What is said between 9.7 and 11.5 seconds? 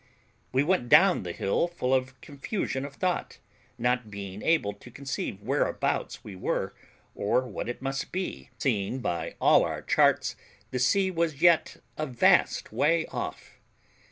charts the sea was